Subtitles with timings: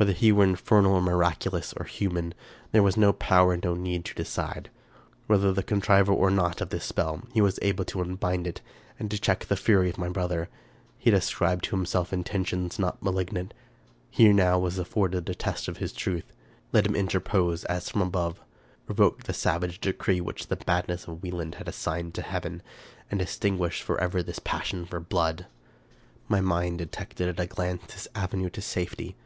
[0.00, 2.32] Whether he were infernal or miraculous or human,
[2.70, 4.70] there was no power and no need to decide.
[5.26, 8.60] Whether the contriver or not of this spell, he was able to unbind it,
[9.00, 10.48] and to check the fury of my brother.
[10.98, 13.52] He had ascribed to himself intentions not malignant.
[14.08, 16.32] Here now was afforded a test of his truth.
[16.72, 18.40] Let him interpose, as from above;
[18.86, 22.62] revoke the savage decree which the mad ness of Wieland has assigned to heaven,
[23.10, 25.46] and extinguish forever this passion for blood!
[26.28, 29.16] My mind detected at a glance this avenue to safety.